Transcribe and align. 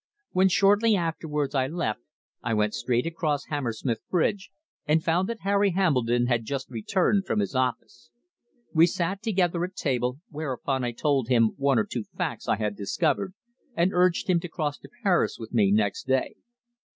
When, 0.31 0.49
shortly 0.49 0.95
afterwards, 0.95 1.53
I 1.53 1.67
left, 1.67 1.99
I 2.41 2.55
went 2.55 2.73
straight 2.73 3.05
across 3.05 3.45
Hammersmith 3.49 3.99
Bridge 4.09 4.49
and 4.87 5.03
found 5.03 5.29
that 5.29 5.41
Harry 5.41 5.73
Hambledon 5.73 6.25
had 6.25 6.43
just 6.43 6.71
returned 6.71 7.27
from 7.27 7.39
his 7.39 7.53
office. 7.53 8.09
We 8.73 8.87
sat 8.87 9.21
together 9.21 9.63
at 9.63 9.75
table, 9.75 10.17
whereupon 10.31 10.83
I 10.83 10.91
told 10.91 11.27
him 11.27 11.51
one 11.55 11.77
or 11.77 11.85
two 11.85 12.05
facts 12.17 12.47
I 12.47 12.55
had 12.55 12.75
discovered, 12.75 13.35
and 13.75 13.93
urged 13.93 14.27
him 14.27 14.39
to 14.39 14.49
cross 14.49 14.79
to 14.79 14.89
Paris 15.03 15.37
with 15.37 15.53
me 15.53 15.71
next 15.71 16.07
day. 16.07 16.33